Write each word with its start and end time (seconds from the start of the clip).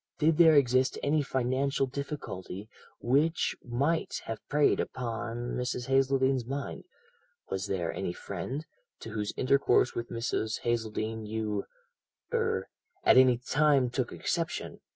Did 0.17 0.39
there 0.39 0.55
exist 0.55 0.97
any 1.03 1.21
financial 1.21 1.85
difficulty 1.85 2.67
which 2.99 3.55
might 3.63 4.19
have 4.25 4.39
preyed 4.49 4.79
upon 4.79 5.53
Mrs. 5.55 5.85
Hazeldene's 5.85 6.43
mind; 6.43 6.85
was 7.51 7.67
there 7.67 7.93
any 7.93 8.11
friend 8.11 8.65
to 9.01 9.11
whose 9.11 9.31
intercourse 9.37 9.93
with 9.93 10.09
Mrs. 10.09 10.61
Hazeldene 10.61 11.27
you 11.27 11.65
er 12.33 12.67
at 13.03 13.17
any 13.17 13.37
time 13.37 13.91
took 13.91 14.11
exception? 14.11 14.79